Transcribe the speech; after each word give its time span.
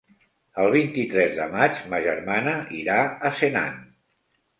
El 0.61 0.69
vint-i-tres 0.75 1.35
de 1.39 1.45
maig 1.51 1.81
ma 1.91 1.99
germana 2.05 2.55
irà 2.79 2.97
a 3.29 3.33
Senan. 3.41 3.77